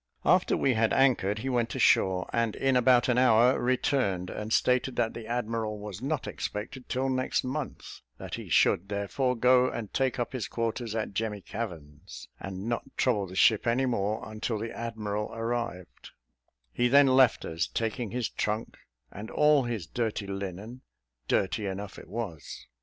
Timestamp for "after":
0.25-0.57